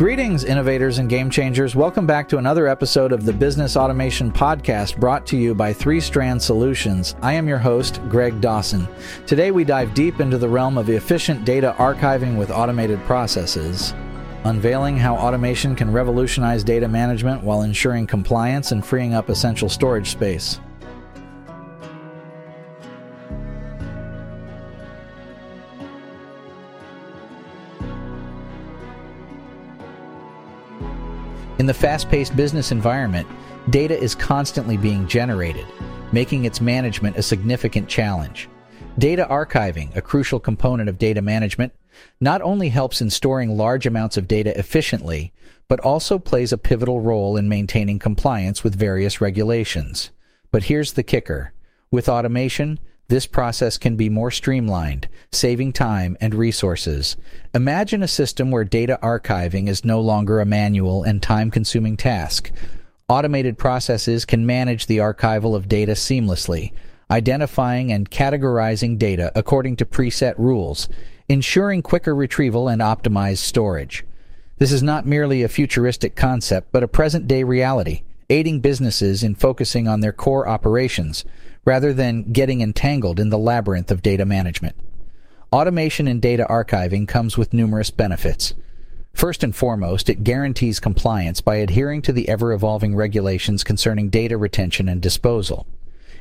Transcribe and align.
Greetings, 0.00 0.44
innovators 0.44 0.96
and 0.96 1.10
game 1.10 1.28
changers. 1.28 1.76
Welcome 1.76 2.06
back 2.06 2.26
to 2.30 2.38
another 2.38 2.66
episode 2.66 3.12
of 3.12 3.26
the 3.26 3.34
Business 3.34 3.76
Automation 3.76 4.32
Podcast 4.32 4.98
brought 4.98 5.26
to 5.26 5.36
you 5.36 5.54
by 5.54 5.74
Three 5.74 6.00
Strand 6.00 6.40
Solutions. 6.40 7.16
I 7.20 7.34
am 7.34 7.46
your 7.46 7.58
host, 7.58 8.00
Greg 8.08 8.40
Dawson. 8.40 8.88
Today 9.26 9.50
we 9.50 9.62
dive 9.62 9.92
deep 9.92 10.20
into 10.20 10.38
the 10.38 10.48
realm 10.48 10.78
of 10.78 10.88
efficient 10.88 11.44
data 11.44 11.74
archiving 11.76 12.38
with 12.38 12.50
automated 12.50 12.98
processes, 13.00 13.92
unveiling 14.44 14.96
how 14.96 15.16
automation 15.16 15.76
can 15.76 15.92
revolutionize 15.92 16.64
data 16.64 16.88
management 16.88 17.42
while 17.42 17.60
ensuring 17.60 18.06
compliance 18.06 18.72
and 18.72 18.82
freeing 18.86 19.12
up 19.12 19.28
essential 19.28 19.68
storage 19.68 20.08
space. 20.08 20.60
In 31.58 31.66
the 31.66 31.74
fast 31.74 32.08
paced 32.08 32.36
business 32.36 32.72
environment, 32.72 33.26
data 33.68 33.98
is 33.98 34.14
constantly 34.14 34.76
being 34.76 35.06
generated, 35.06 35.66
making 36.12 36.44
its 36.44 36.60
management 36.60 37.16
a 37.16 37.22
significant 37.22 37.88
challenge. 37.88 38.48
Data 38.98 39.26
archiving, 39.30 39.94
a 39.94 40.02
crucial 40.02 40.40
component 40.40 40.88
of 40.88 40.98
data 40.98 41.20
management, 41.20 41.72
not 42.20 42.40
only 42.40 42.70
helps 42.70 43.00
in 43.00 43.10
storing 43.10 43.56
large 43.56 43.86
amounts 43.86 44.16
of 44.16 44.28
data 44.28 44.58
efficiently, 44.58 45.32
but 45.68 45.80
also 45.80 46.18
plays 46.18 46.52
a 46.52 46.58
pivotal 46.58 47.00
role 47.00 47.36
in 47.36 47.48
maintaining 47.48 47.98
compliance 47.98 48.64
with 48.64 48.74
various 48.74 49.20
regulations. 49.20 50.10
But 50.50 50.64
here's 50.64 50.94
the 50.94 51.02
kicker. 51.02 51.52
With 51.90 52.08
automation, 52.08 52.78
this 53.10 53.26
process 53.26 53.76
can 53.76 53.96
be 53.96 54.08
more 54.08 54.30
streamlined, 54.30 55.08
saving 55.32 55.72
time 55.72 56.16
and 56.20 56.32
resources. 56.32 57.16
Imagine 57.52 58.04
a 58.04 58.08
system 58.08 58.52
where 58.52 58.62
data 58.62 59.00
archiving 59.02 59.68
is 59.68 59.84
no 59.84 60.00
longer 60.00 60.38
a 60.38 60.46
manual 60.46 61.02
and 61.02 61.20
time 61.20 61.50
consuming 61.50 61.96
task. 61.96 62.52
Automated 63.08 63.58
processes 63.58 64.24
can 64.24 64.46
manage 64.46 64.86
the 64.86 64.98
archival 64.98 65.56
of 65.56 65.68
data 65.68 65.92
seamlessly, 65.92 66.72
identifying 67.10 67.90
and 67.90 68.12
categorizing 68.12 68.96
data 68.96 69.32
according 69.34 69.74
to 69.74 69.84
preset 69.84 70.38
rules, 70.38 70.88
ensuring 71.28 71.82
quicker 71.82 72.14
retrieval 72.14 72.68
and 72.68 72.80
optimized 72.80 73.38
storage. 73.38 74.04
This 74.58 74.70
is 74.70 74.84
not 74.84 75.04
merely 75.04 75.42
a 75.42 75.48
futuristic 75.48 76.14
concept, 76.14 76.70
but 76.70 76.84
a 76.84 76.88
present 76.88 77.26
day 77.26 77.42
reality, 77.42 78.02
aiding 78.30 78.60
businesses 78.60 79.22
in 79.22 79.34
focusing 79.34 79.86
on 79.86 80.00
their 80.00 80.12
core 80.12 80.48
operations 80.48 81.24
rather 81.64 81.92
than 81.92 82.32
getting 82.32 82.60
entangled 82.60 83.20
in 83.20 83.28
the 83.28 83.38
labyrinth 83.38 83.90
of 83.90 84.02
data 84.02 84.24
management. 84.24 84.76
Automation 85.52 86.06
in 86.08 86.20
data 86.20 86.46
archiving 86.48 87.06
comes 87.06 87.36
with 87.36 87.52
numerous 87.52 87.90
benefits. 87.90 88.54
First 89.12 89.42
and 89.42 89.54
foremost, 89.54 90.08
it 90.08 90.22
guarantees 90.22 90.78
compliance 90.78 91.40
by 91.40 91.56
adhering 91.56 92.02
to 92.02 92.12
the 92.12 92.28
ever 92.28 92.52
evolving 92.52 92.94
regulations 92.94 93.64
concerning 93.64 94.08
data 94.08 94.38
retention 94.38 94.88
and 94.88 95.02
disposal. 95.02 95.66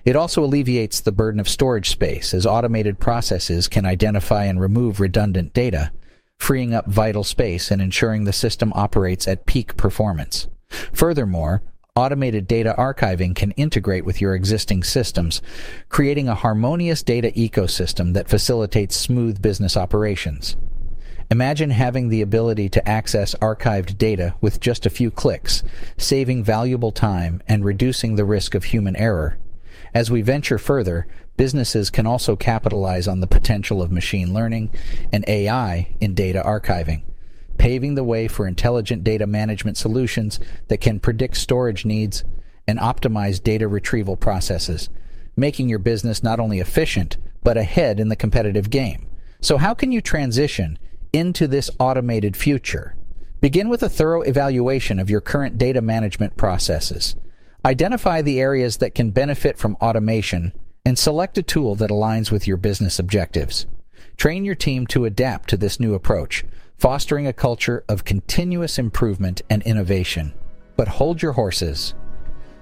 It 0.03 0.15
also 0.15 0.43
alleviates 0.43 0.99
the 0.99 1.11
burden 1.11 1.39
of 1.39 1.47
storage 1.47 1.89
space 1.89 2.33
as 2.33 2.45
automated 2.45 2.99
processes 2.99 3.67
can 3.67 3.85
identify 3.85 4.45
and 4.45 4.59
remove 4.59 4.99
redundant 4.99 5.53
data, 5.53 5.91
freeing 6.37 6.73
up 6.73 6.87
vital 6.87 7.23
space 7.23 7.69
and 7.69 7.81
ensuring 7.81 8.23
the 8.23 8.33
system 8.33 8.73
operates 8.73 9.27
at 9.27 9.45
peak 9.45 9.77
performance. 9.77 10.47
Furthermore, 10.93 11.61
automated 11.99 12.47
data 12.47 12.73
archiving 12.77 13.35
can 13.35 13.51
integrate 13.51 14.05
with 14.05 14.21
your 14.21 14.33
existing 14.33 14.83
systems, 14.83 15.41
creating 15.89 16.29
a 16.29 16.35
harmonious 16.35 17.03
data 17.03 17.29
ecosystem 17.31 18.13
that 18.13 18.29
facilitates 18.29 18.95
smooth 18.95 19.41
business 19.41 19.75
operations. 19.75 20.55
Imagine 21.29 21.71
having 21.71 22.07
the 22.07 22.21
ability 22.21 22.69
to 22.69 22.87
access 22.87 23.35
archived 23.35 23.97
data 23.97 24.33
with 24.39 24.61
just 24.61 24.85
a 24.85 24.89
few 24.89 25.11
clicks, 25.11 25.61
saving 25.97 26.41
valuable 26.41 26.93
time 26.93 27.43
and 27.49 27.65
reducing 27.65 28.15
the 28.15 28.25
risk 28.25 28.55
of 28.55 28.63
human 28.63 28.95
error. 28.95 29.37
As 29.93 30.09
we 30.09 30.21
venture 30.21 30.57
further, 30.57 31.05
businesses 31.35 31.89
can 31.89 32.07
also 32.07 32.37
capitalize 32.37 33.09
on 33.09 33.19
the 33.19 33.27
potential 33.27 33.81
of 33.81 33.91
machine 33.91 34.33
learning 34.33 34.71
and 35.11 35.27
AI 35.27 35.93
in 35.99 36.13
data 36.13 36.41
archiving 36.45 37.03
paving 37.59 37.93
the 37.93 38.03
way 38.03 38.27
for 38.27 38.47
intelligent 38.47 39.03
data 39.03 39.27
management 39.27 39.77
solutions 39.77 40.39
that 40.69 40.81
can 40.81 40.99
predict 40.99 41.37
storage 41.37 41.85
needs 41.85 42.23
and 42.67 42.79
optimize 42.79 43.43
data 43.43 43.67
retrieval 43.67 44.15
processes, 44.15 44.89
making 45.35 45.69
your 45.69 45.77
business 45.77 46.23
not 46.23 46.39
only 46.39 46.59
efficient, 46.59 47.17
but 47.43 47.57
ahead 47.57 47.99
in 47.99 48.07
the 48.07 48.15
competitive 48.15 48.69
game. 48.69 49.05
So, 49.41 49.57
how 49.57 49.73
can 49.73 49.91
you 49.91 50.01
transition 50.01 50.79
into 51.13 51.47
this 51.47 51.69
automated 51.79 52.35
future? 52.35 52.95
Begin 53.41 53.69
with 53.69 53.83
a 53.83 53.89
thorough 53.89 54.21
evaluation 54.21 54.99
of 54.99 55.09
your 55.09 55.21
current 55.21 55.57
data 55.57 55.81
management 55.81 56.37
processes. 56.37 57.15
Identify 57.65 58.21
the 58.21 58.39
areas 58.39 58.77
that 58.77 58.95
can 58.95 59.11
benefit 59.11 59.57
from 59.57 59.75
automation 59.75 60.53
and 60.85 60.97
select 60.97 61.37
a 61.37 61.43
tool 61.43 61.75
that 61.75 61.89
aligns 61.89 62.31
with 62.31 62.47
your 62.47 62.57
business 62.57 62.99
objectives. 62.99 63.65
Train 64.17 64.45
your 64.45 64.55
team 64.55 64.87
to 64.87 65.05
adapt 65.05 65.49
to 65.49 65.57
this 65.57 65.79
new 65.79 65.93
approach 65.93 66.43
fostering 66.79 67.27
a 67.27 67.33
culture 67.33 67.83
of 67.89 68.05
continuous 68.05 68.79
improvement 68.79 69.41
and 69.49 69.61
innovation. 69.63 70.33
But 70.77 70.87
hold 70.87 71.21
your 71.21 71.33
horses. 71.33 71.93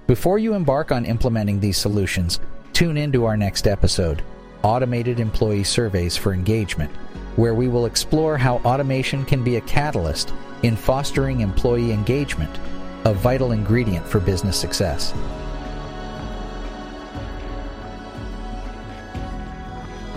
Before 0.08 0.40
you 0.40 0.54
embark 0.54 0.90
on 0.90 1.04
implementing 1.04 1.60
these 1.60 1.78
solutions, 1.78 2.40
tune 2.72 2.96
into 2.96 3.26
our 3.26 3.36
next 3.36 3.68
episode 3.68 4.24
Automated 4.64 5.20
Employee 5.20 5.62
Surveys 5.62 6.16
for 6.16 6.32
Engagement, 6.32 6.90
where 7.36 7.54
we 7.54 7.68
will 7.68 7.86
explore 7.86 8.36
how 8.36 8.56
automation 8.58 9.24
can 9.24 9.44
be 9.44 9.54
a 9.54 9.60
catalyst 9.60 10.32
in 10.64 10.74
fostering 10.74 11.40
employee 11.40 11.92
engagement, 11.92 12.58
a 13.04 13.14
vital 13.14 13.52
ingredient 13.52 14.04
for 14.04 14.18
business 14.18 14.58
success. 14.58 15.14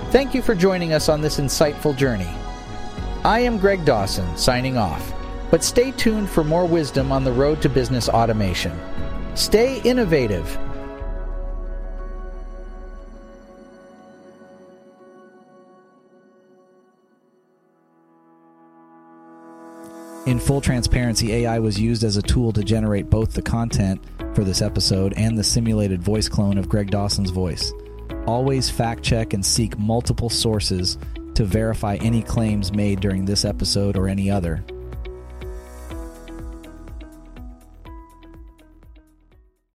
Thank 0.10 0.34
you 0.34 0.42
for 0.42 0.56
joining 0.56 0.92
us 0.92 1.08
on 1.08 1.22
this 1.22 1.40
insightful 1.40 1.96
journey. 1.96 2.41
I 3.24 3.42
am 3.42 3.60
Greg 3.60 3.86
Dawson, 3.86 4.36
signing 4.36 4.78
off. 4.78 5.14
But 5.52 5.64
stay 5.64 5.92
tuned 5.92 6.28
for 6.28 6.44
more 6.44 6.66
wisdom 6.66 7.12
on 7.12 7.24
the 7.24 7.32
road 7.32 7.62
to 7.62 7.70
business 7.70 8.10
automation. 8.10 8.72
Stay 9.36 9.80
innovative. 9.84 10.58
In 20.26 20.40
full 20.40 20.62
transparency, 20.62 21.32
AI 21.34 21.60
was 21.60 21.80
used 21.80 22.04
as 22.04 22.18
a 22.18 22.24
tool 22.24 22.52
to 22.54 22.64
generate 22.64 23.12
both 23.12 23.34
the 23.34 23.42
content 23.44 24.04
for 24.34 24.44
this 24.44 24.64
episode 24.64 25.14
and 25.16 25.38
the 25.38 25.44
simulated 25.44 26.02
voice 26.02 26.28
clone 26.28 26.58
of 26.58 26.68
Greg 26.68 26.90
Dawson's 26.90 27.30
voice. 27.30 27.72
Always 28.26 28.70
fact 28.70 29.04
check 29.04 29.34
and 29.34 29.46
seek 29.46 29.78
multiple 29.78 30.30
sources 30.30 30.98
to 31.36 31.44
verify 31.44 31.96
any 32.02 32.22
claims 32.22 32.72
made 32.72 33.00
during 33.00 33.26
this 33.26 33.46
episode 33.46 33.98
or 33.98 34.08
any 34.08 34.30
other. 34.30 34.64